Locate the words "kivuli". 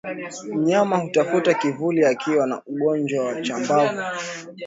1.53-2.05